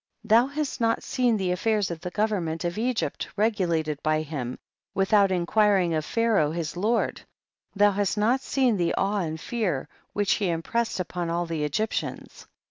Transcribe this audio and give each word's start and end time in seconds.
Thou 0.23 0.47
hast 0.47 0.81
not 0.81 1.03
seen 1.03 1.37
the 1.37 1.51
affairs 1.51 1.91
of 1.91 2.01
the 2.01 2.09
government 2.09 2.65
of 2.65 2.79
Egypt 2.79 3.27
regulat 3.37 3.87
ed 3.87 4.01
by 4.01 4.23
him, 4.23 4.57
without 4.95 5.31
inquiring 5.31 5.93
of 5.93 6.03
Pha 6.05 6.21
raoh 6.21 6.55
his 6.55 6.75
lord; 6.75 7.21
thou 7.75 7.91
hast 7.91 8.17
not 8.17 8.41
seen 8.41 8.77
the 8.77 8.95
awe 8.95 9.19
and 9.19 9.39
fear 9.39 9.87
which 10.13 10.31
he 10.41 10.49
impressed 10.49 10.99
upon 10.99 11.29
all 11.29 11.45
the 11.45 11.63
Egyptians. 11.63 12.47